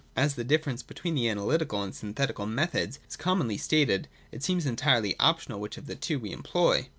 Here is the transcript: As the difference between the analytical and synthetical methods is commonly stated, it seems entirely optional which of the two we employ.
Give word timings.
As 0.15 0.33
the 0.33 0.43
difference 0.43 0.81
between 0.81 1.13
the 1.13 1.29
analytical 1.29 1.83
and 1.83 1.93
synthetical 1.93 2.47
methods 2.47 2.97
is 3.07 3.15
commonly 3.15 3.59
stated, 3.59 4.07
it 4.31 4.41
seems 4.41 4.65
entirely 4.65 5.15
optional 5.19 5.59
which 5.59 5.77
of 5.77 5.85
the 5.85 5.93
two 5.95 6.17
we 6.17 6.31
employ. 6.31 6.87